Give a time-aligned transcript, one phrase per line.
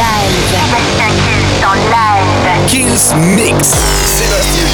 [0.00, 0.40] live.
[2.68, 4.69] Sébastien Mix.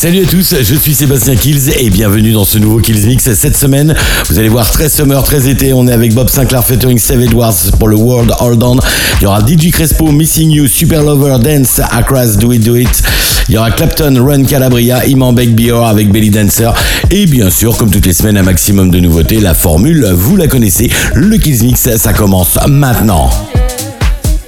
[0.00, 3.34] Salut à tous, je suis Sébastien Kills et bienvenue dans ce nouveau Kills Mix.
[3.34, 3.94] Cette semaine,
[4.30, 5.74] vous allez voir très summer, très été.
[5.74, 8.78] On est avec Bob Sinclair featuring Save Edwards pour le World Hold On.
[9.20, 13.02] Il y aura DJ Crespo, Missing You, Super Lover, Dance, Across, Do It, Do It.
[13.50, 16.72] Il y aura Clapton, Run Calabria, Imanbek Bior avec Belly Dancer.
[17.10, 19.38] Et bien sûr, comme toutes les semaines, un maximum de nouveautés.
[19.38, 20.88] La formule, vous la connaissez.
[21.12, 23.28] Le Kills Mix, ça commence maintenant.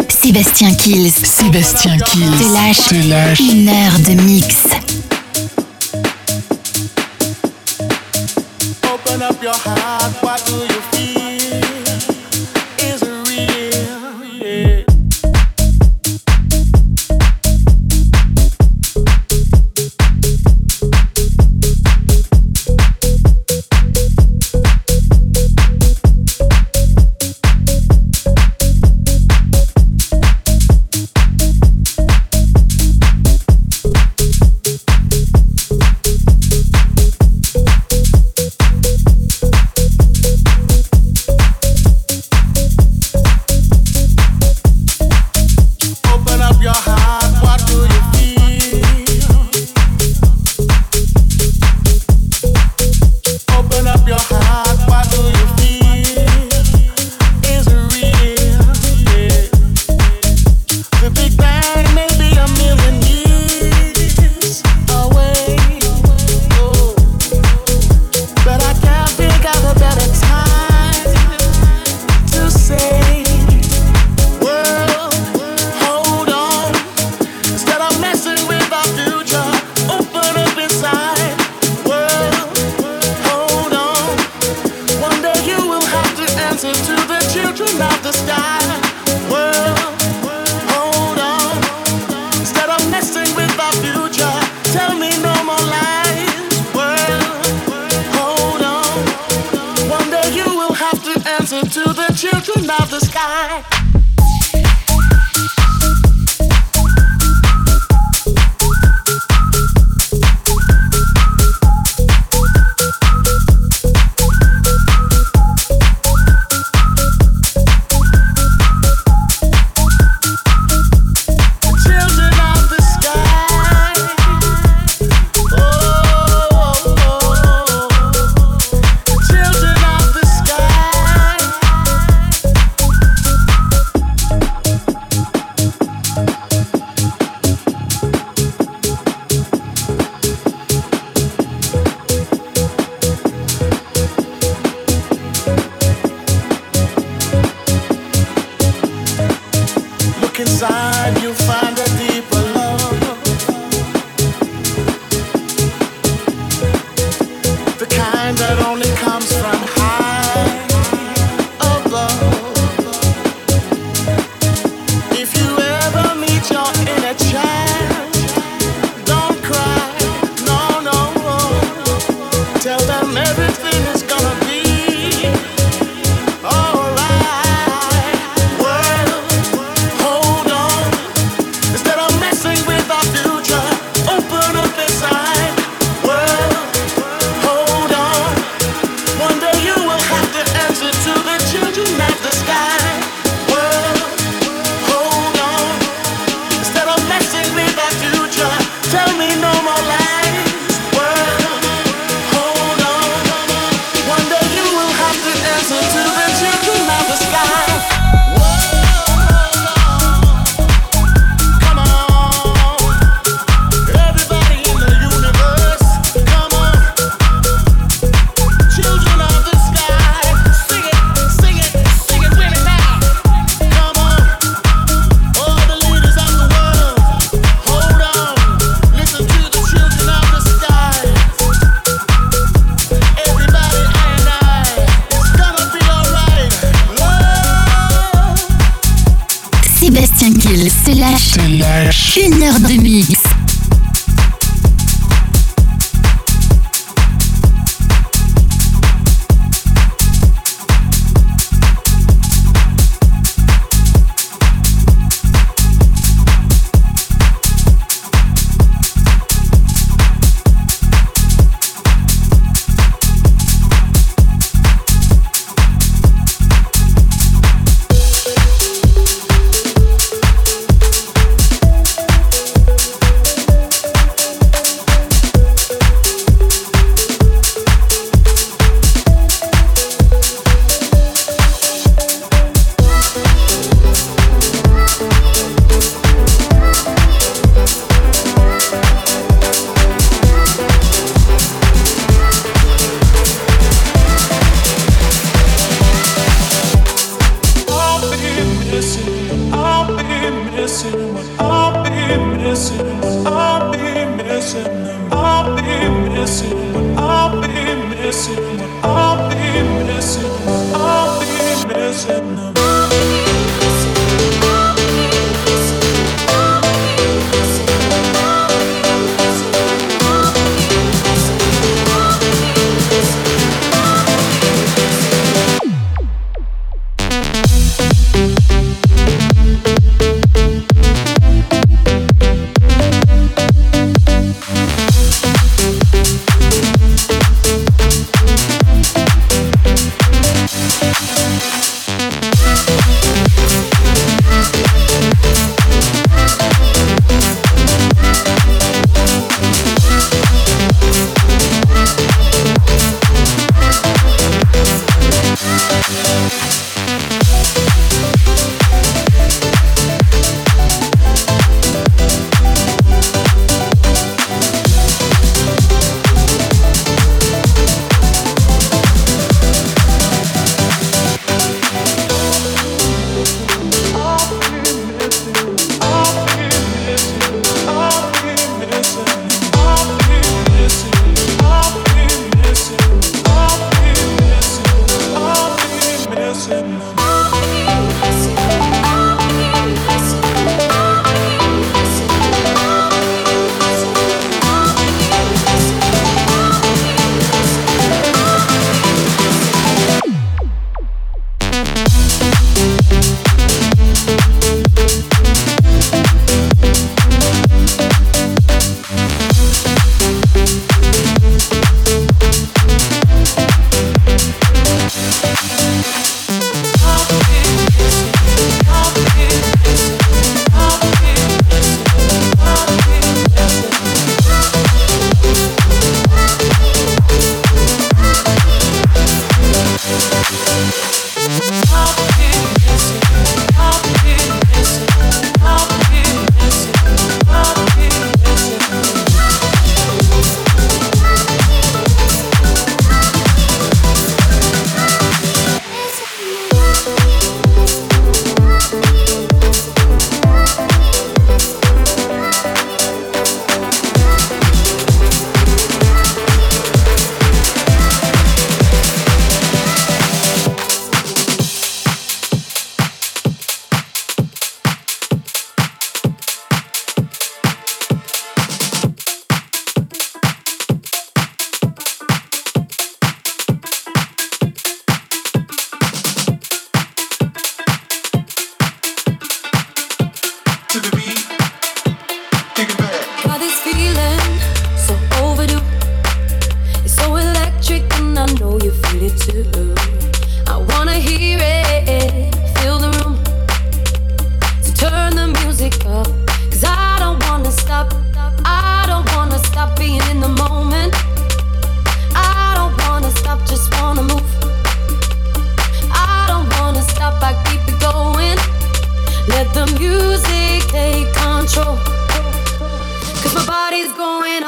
[0.09, 1.13] Sébastien Kills.
[1.23, 2.23] Sébastien Kills.
[2.39, 2.89] Te lâche.
[2.89, 3.41] Te lâche.
[3.41, 4.57] Une heure de mix.
[9.53, 9.92] your heart.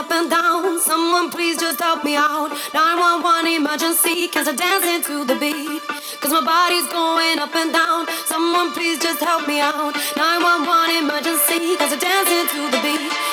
[0.04, 0.78] up and down.
[0.80, 2.50] Someone please just help me out.
[2.74, 5.80] 911 emergency, cause I dance into the beat.
[6.20, 8.06] Cause my body's going up and down.
[8.26, 9.94] Someone please just help me out.
[10.16, 13.23] 911 emergency, cause I dance into the beat.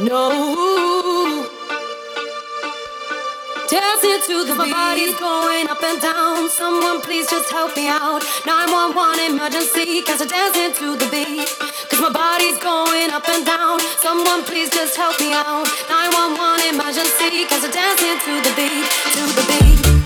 [0.00, 1.44] No.
[3.68, 6.48] Dancing to the My body's going up and down.
[6.50, 8.22] Someone please just help me out.
[8.46, 10.02] 911 emergency.
[10.02, 11.48] Cause I'm dancing to the beat.
[11.90, 13.80] Cause my body's going up and down.
[13.98, 15.66] Someone please just help me out.
[15.90, 17.44] 911 emergency.
[17.50, 18.86] Cause I'm dancing to the beat.
[19.18, 19.97] To the beat.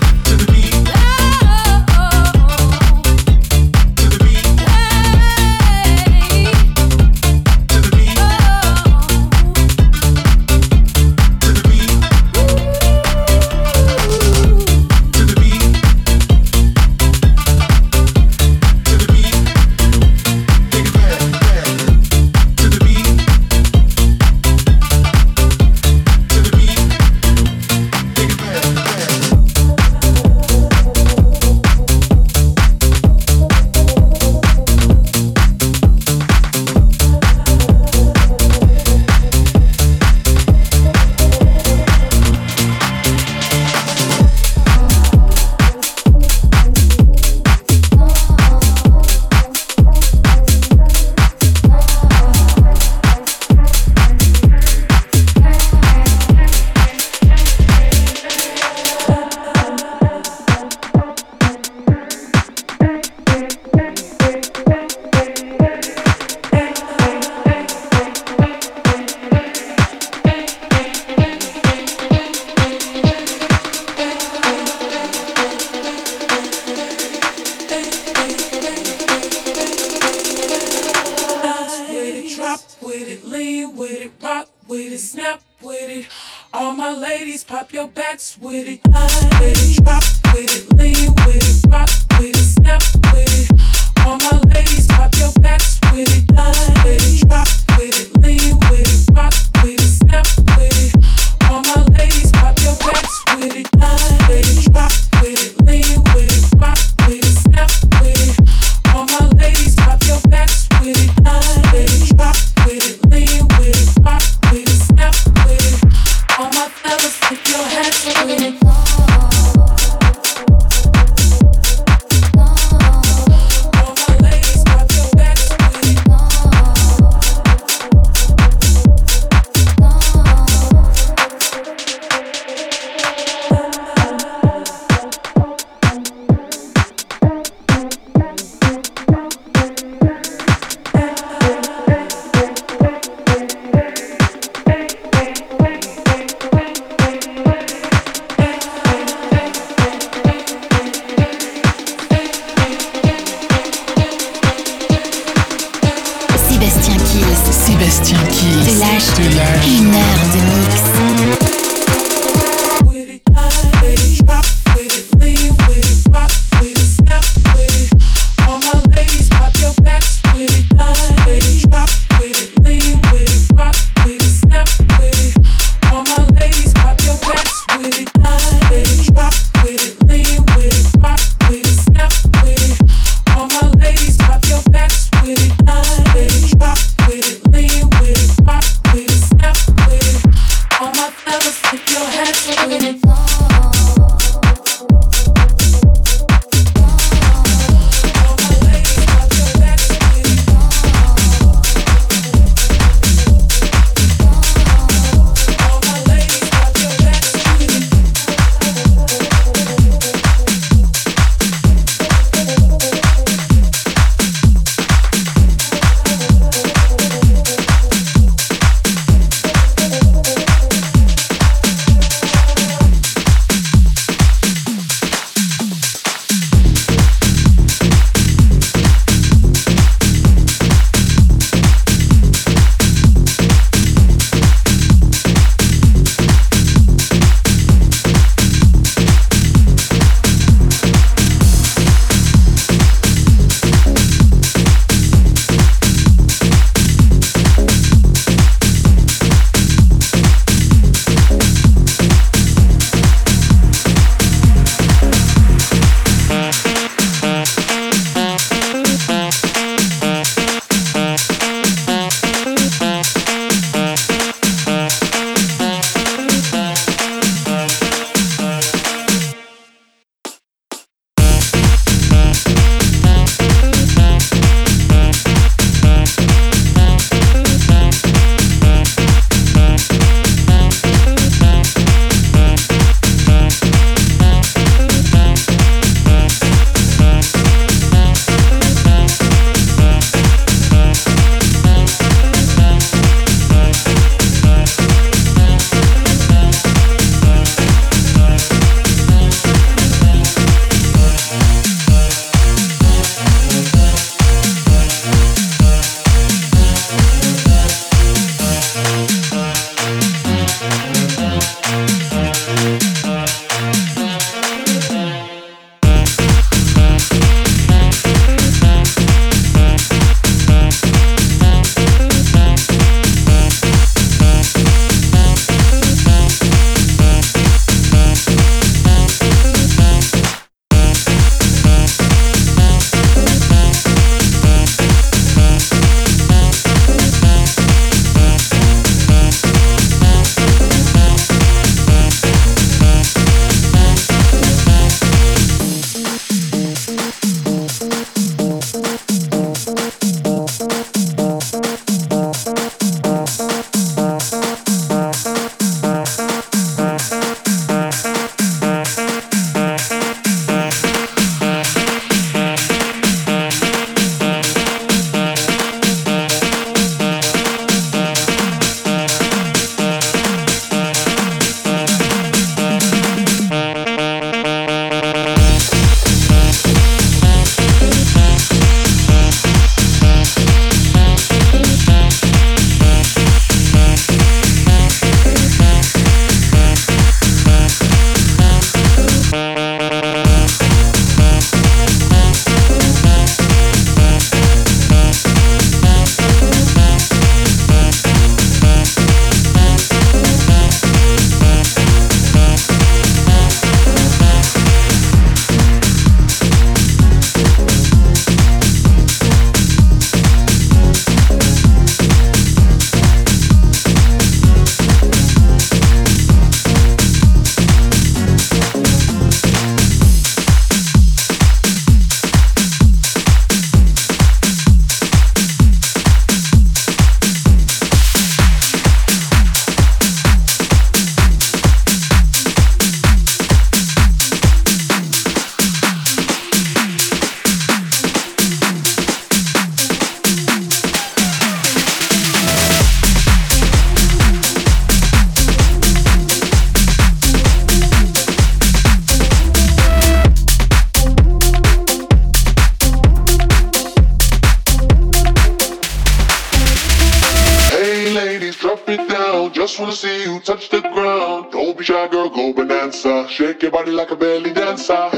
[463.63, 465.12] your body like a belly dancer.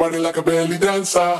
[0.00, 1.39] body like a belly dancer.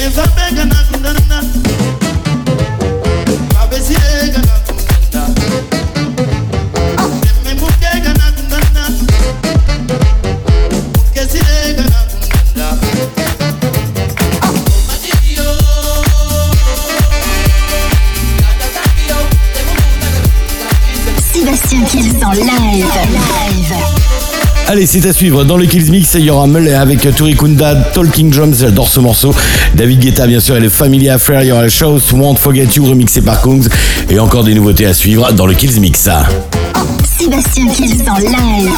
[0.00, 0.49] is are better.
[24.80, 26.14] Allez, c'est à suivre dans le Kills Mix.
[26.14, 28.60] Il y aura Mullet avec Turi Kunda, Talking Drums.
[28.60, 29.34] J'adore ce morceau.
[29.74, 31.42] David Guetta, bien sûr, et les Family Affair.
[31.42, 33.68] Il y aura les Shows, Won't Forget You, remixé par Kungs.
[34.08, 36.08] Et encore des nouveautés à suivre dans le Kills Mix.
[37.18, 38.70] Sébastien Kills en live.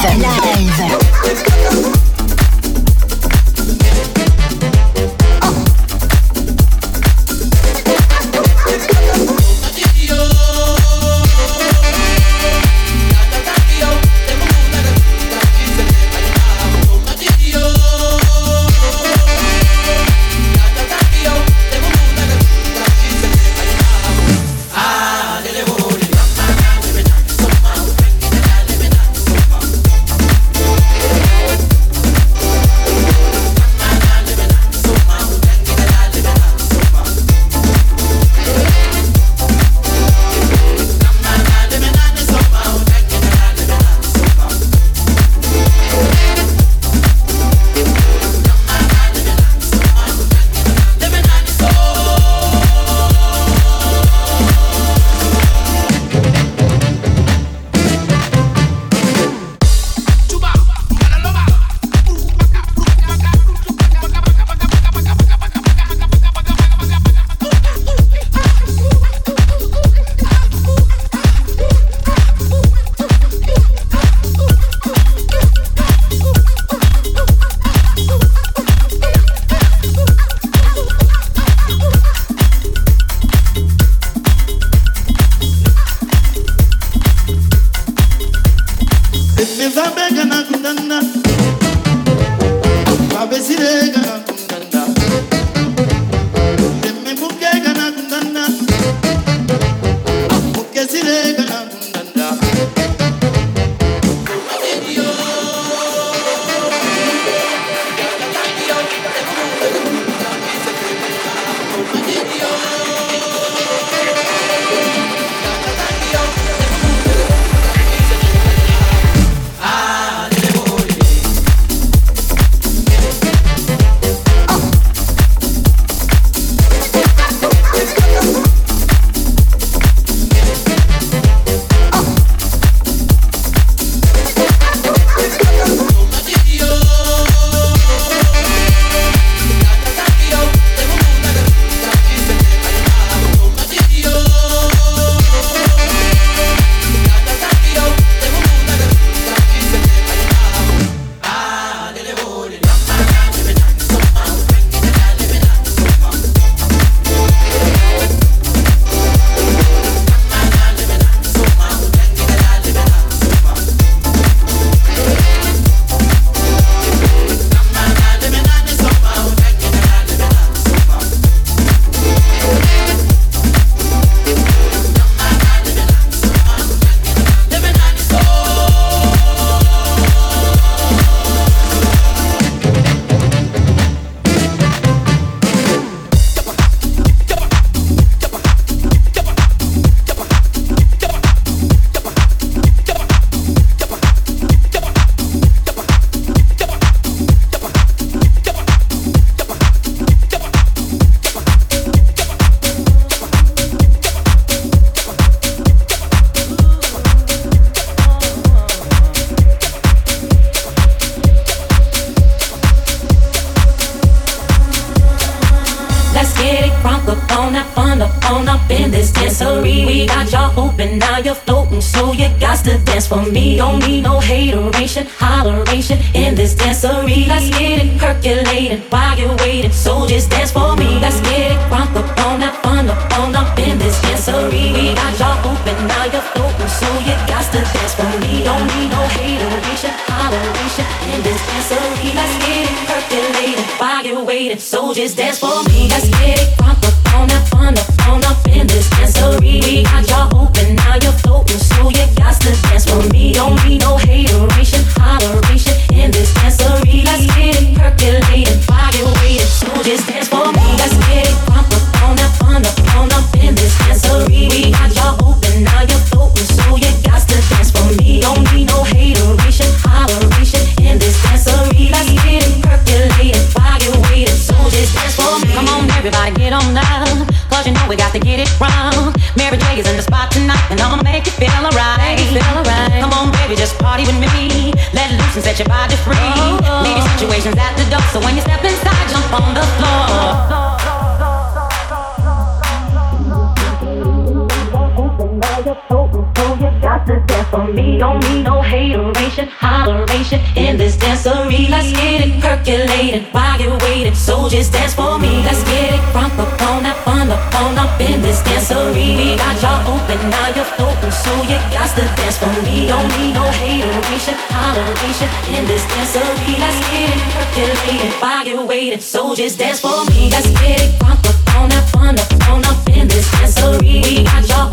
[295.89, 297.97] Soldiers dance for me.
[297.97, 301.69] Don't need no hateration, holleration in this dancery.
[301.69, 304.15] Let's get it percolating while you're waiting.
[304.15, 305.43] So just dance for me.
[305.43, 309.17] Let's get it crunk up on that fun up on up in this dancery.
[309.17, 312.87] We got y'all open, now you're floating, so you got to dance for me.
[312.87, 316.53] Don't need no hateration, holleration in this dancery.
[316.59, 318.99] Let's get it percolating, fire waiting.
[318.99, 320.29] Soldiers dance for me.
[320.29, 324.03] Let's get it crunk up on that fun up on up in this dancery.
[324.03, 324.72] We got y'all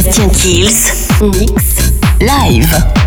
[0.00, 2.99] Sébastien Kills, Mix, Live.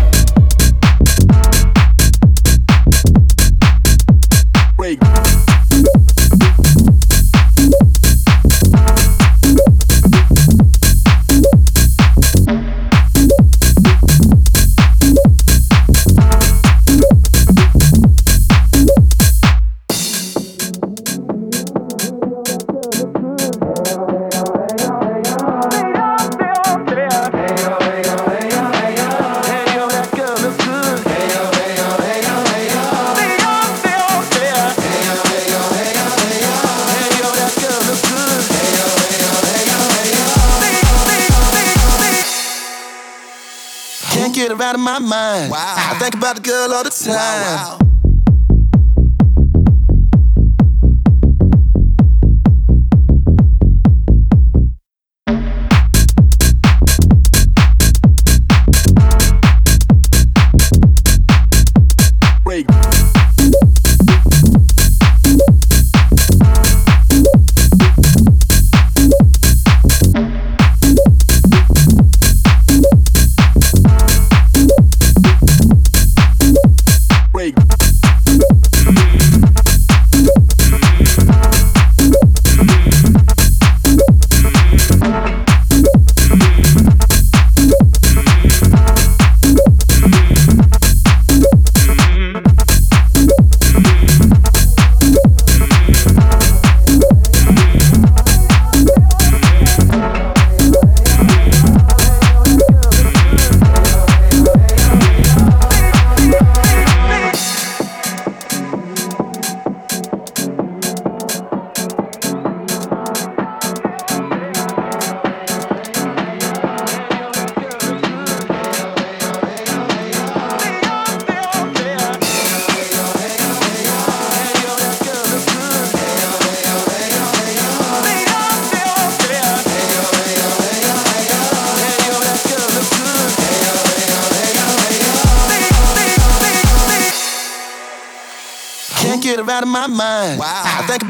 [44.74, 45.50] out of my mind.
[45.50, 45.74] Wow.
[45.76, 47.14] I think about the girl all the time.
[47.14, 47.83] Wow, wow.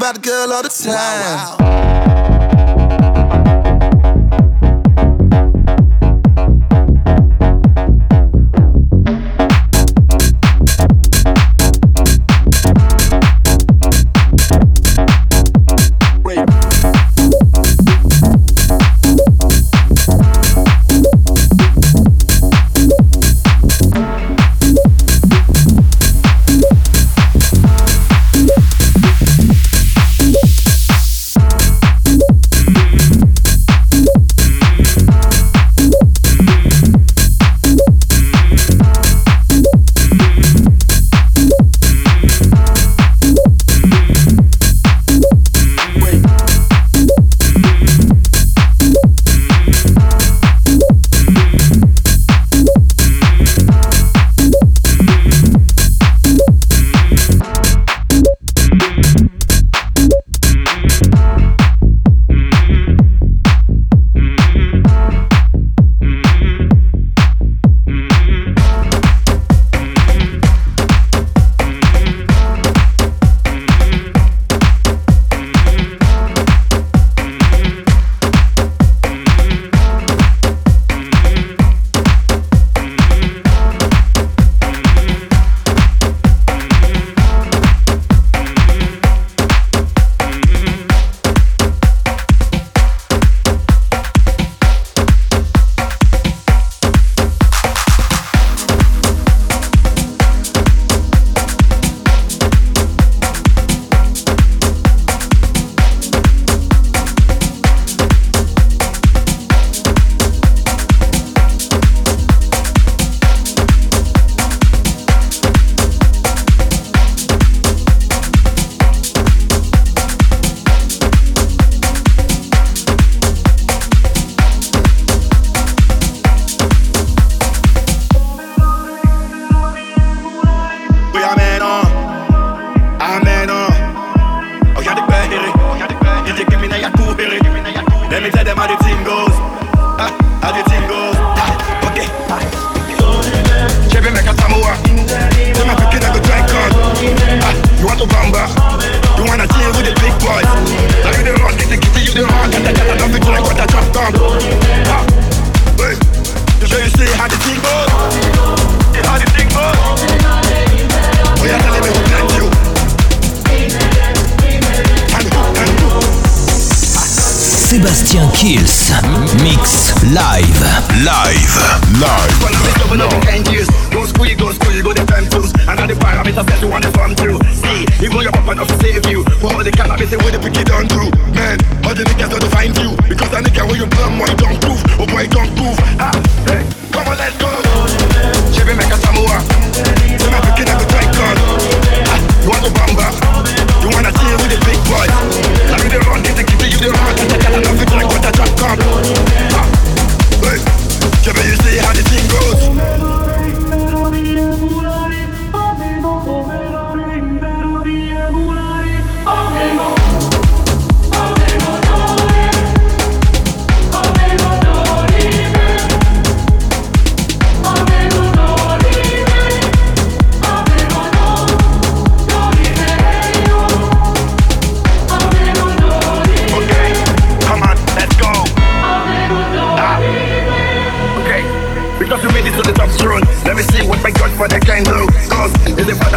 [0.05, 0.93] bad girl all the time.
[0.93, 1.64] Wow, wow.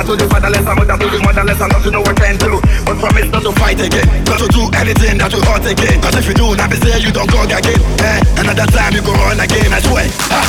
[0.08, 2.56] To the fatherless, I'm mother to the motherless, I'm not to know what can do.
[2.88, 6.00] But promise not to fight again, not to do anything that will hurt again.
[6.00, 7.76] Cause if you do, now be say you don't go again.
[8.00, 10.08] Eh, another time you go run again, I swear.
[10.32, 10.40] Ha!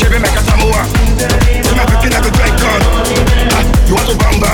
[0.00, 0.80] Chevy make a Samoa.
[1.60, 2.80] See my picking like a great gun.
[3.84, 4.52] You want to bamba?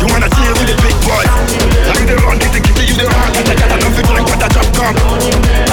[0.00, 1.28] You wanna chill with the big boys?
[1.28, 3.04] Now you the run, get the kitty, you the.
[3.04, 5.67] And I got enough to drink when the drop come.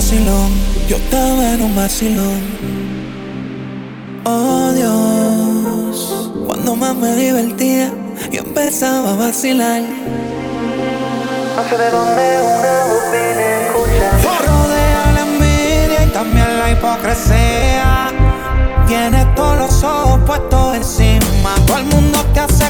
[0.00, 0.50] Vacilón,
[0.88, 2.40] yo estaba en un vacilón.
[4.24, 7.92] Oh Dios, cuando más me divertía,
[8.32, 9.82] yo empezaba a vacilar.
[11.54, 12.24] No sé de dónde
[12.56, 14.08] una voz viene escucha.
[14.46, 18.10] Rodea la envidia y también la hipocresía.
[18.88, 21.54] Tienes todos los ojos puestos encima.
[21.66, 22.69] Todo el mundo te hace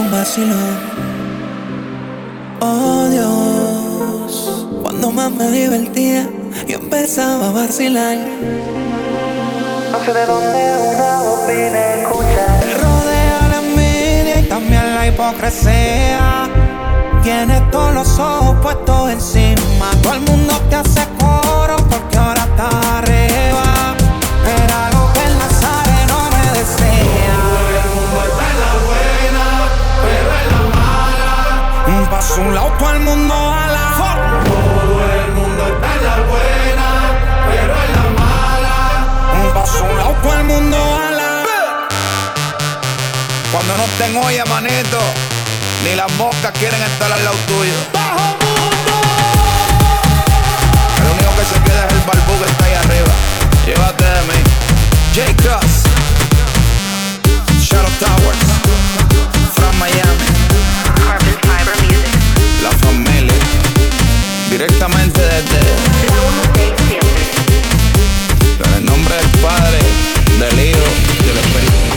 [0.21, 0.77] vacilón.
[2.59, 6.29] Oh Dios, cuando más me divertía,
[6.67, 8.17] yo empezaba a vacilar.
[9.91, 10.61] No sé de dónde
[10.93, 12.61] una voz viene escuchar.
[12.83, 16.47] Rodea la envidia y también la hipocresía.
[17.23, 19.87] Tienes todos los ojos puestos encima.
[20.03, 22.69] Todo el mundo te hace coro porque ahora está
[32.91, 33.87] todo el mundo a la
[34.43, 36.87] Todo el mundo está en la buena,
[37.49, 39.53] pero en la mala.
[39.53, 41.43] Paso un lado, todo el mundo a la
[43.51, 44.99] Cuando no estén olla, manito,
[45.85, 47.73] ni las moscas quieren estar al lado tuyo.
[47.93, 48.93] ¡Bajo mundo!
[50.97, 53.13] El único que se queda es el barbú que está ahí arriba.
[53.65, 54.39] Llévate de mí.
[55.15, 55.33] J.
[55.43, 55.73] Cross.
[57.61, 58.43] Shadow Towers.
[59.55, 60.27] From Miami.
[60.95, 61.80] Carbon Fiber.
[64.61, 65.59] Directamente desde.
[68.77, 69.79] El nombre del Padre,
[70.37, 70.77] del Hijo
[71.19, 71.90] y del Espíritu.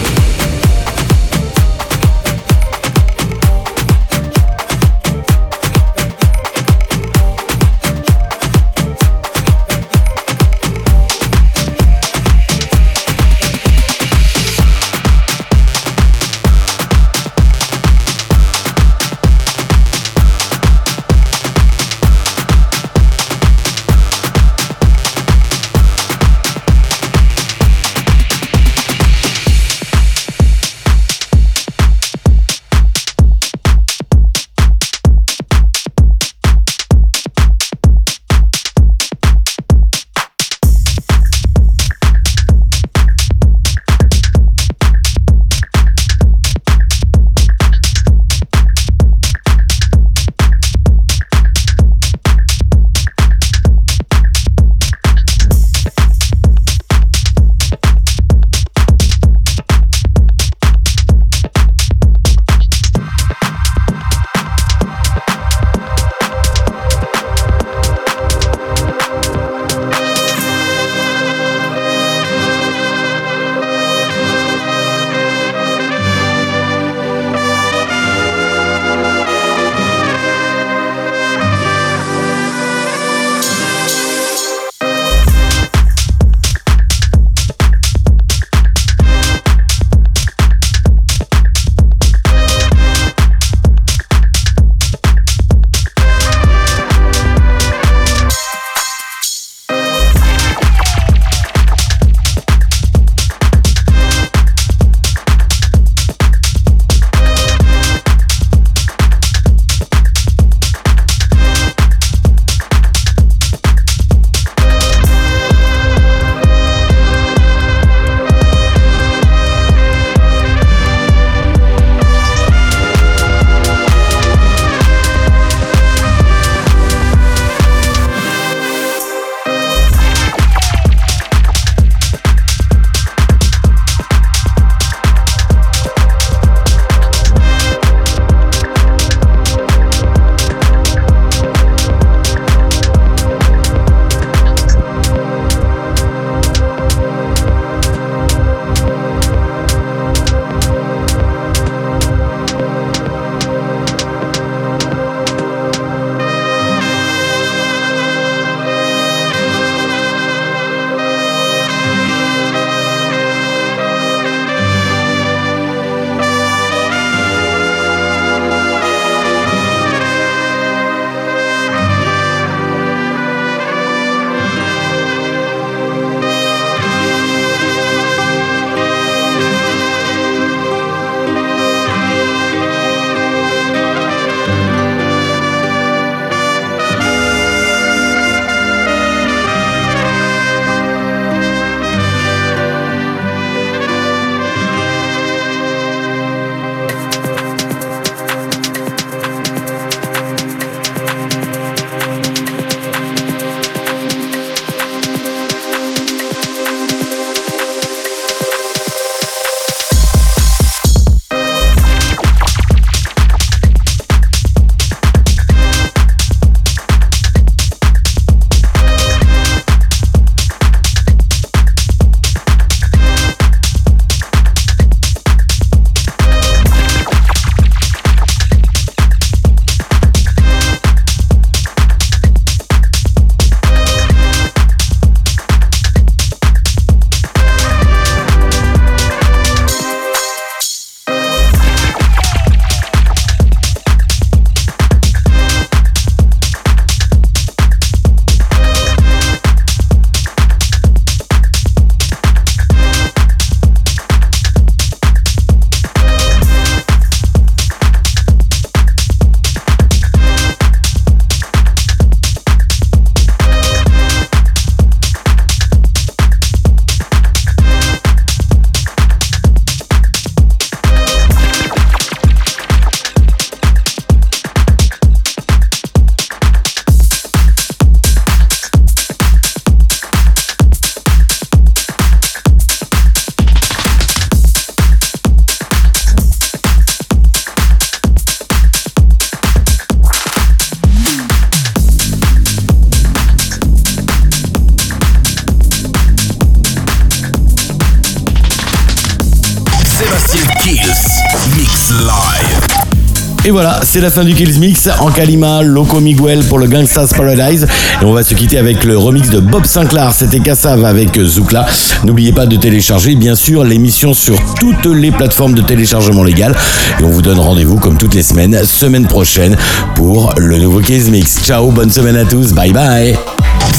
[303.94, 304.88] C'est la fin du Kills Mix.
[304.98, 307.64] En Kalima, Loco Miguel pour le Gangsta's Paradise.
[308.02, 310.12] Et on va se quitter avec le remix de Bob Sinclair.
[310.12, 311.64] C'était Kassav avec Zoukla.
[312.02, 316.56] N'oubliez pas de télécharger, bien sûr, l'émission sur toutes les plateformes de téléchargement légal.
[316.98, 319.56] Et on vous donne rendez-vous, comme toutes les semaines, semaine prochaine,
[319.94, 321.44] pour le nouveau Kills Mix.
[321.44, 322.52] Ciao, bonne semaine à tous.
[322.52, 323.16] Bye bye.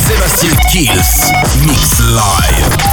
[0.07, 2.84] Sébastien Kills, Mix Live.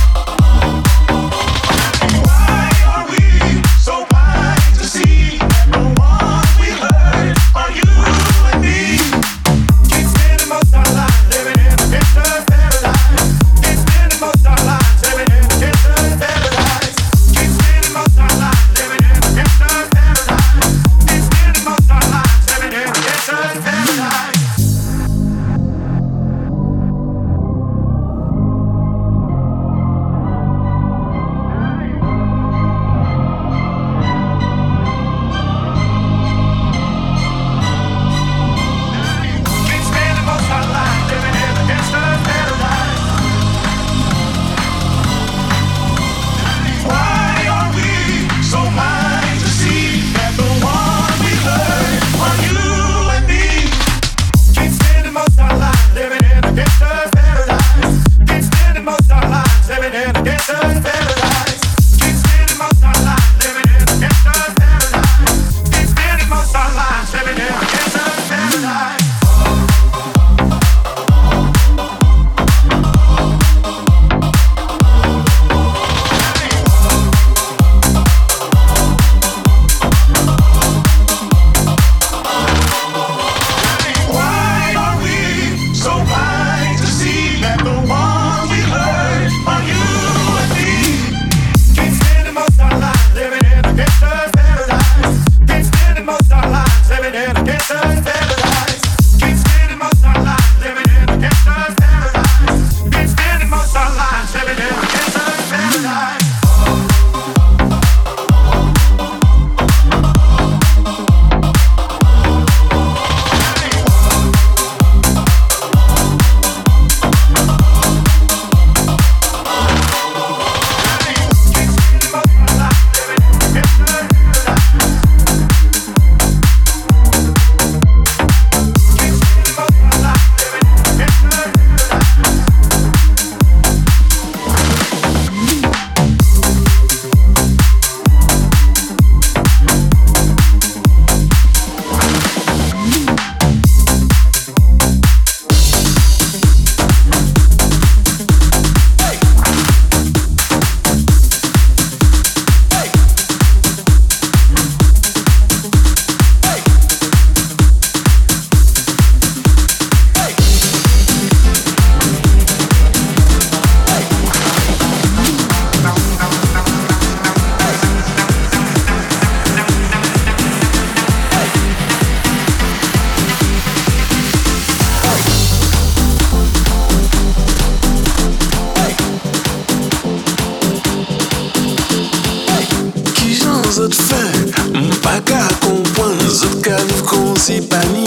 [187.42, 188.01] See pas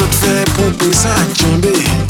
[0.00, 2.09] zot fe pou pe sa kembe